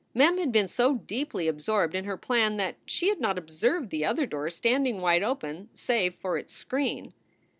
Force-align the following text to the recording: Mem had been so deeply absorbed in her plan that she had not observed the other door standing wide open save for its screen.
Mem 0.15 0.39
had 0.39 0.51
been 0.51 0.67
so 0.67 0.95
deeply 0.95 1.47
absorbed 1.47 1.93
in 1.93 2.05
her 2.05 2.17
plan 2.17 2.57
that 2.57 2.75
she 2.87 3.09
had 3.09 3.19
not 3.19 3.37
observed 3.37 3.91
the 3.91 4.03
other 4.03 4.25
door 4.25 4.49
standing 4.49 4.99
wide 4.99 5.21
open 5.21 5.69
save 5.75 6.15
for 6.15 6.39
its 6.39 6.51
screen. 6.53 7.13